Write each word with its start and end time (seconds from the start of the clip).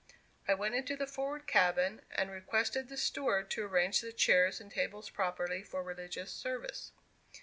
I 0.47 0.55
went 0.55 0.73
into 0.73 0.95
the 0.97 1.05
forward 1.05 1.45
cabin, 1.45 2.01
and 2.09 2.31
requested 2.31 2.89
the 2.89 2.97
steward 2.97 3.51
to 3.51 3.65
arrange 3.67 4.01
the 4.01 4.11
chairs 4.11 4.59
and 4.59 4.71
tables 4.71 5.11
properly 5.11 5.61
for 5.61 5.83
religious 5.83 6.33
service. 6.33 6.91